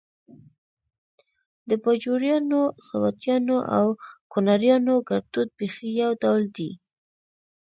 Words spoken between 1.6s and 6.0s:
د باجوړیانو، سواتیانو او کونړیانو ګړدود بیخي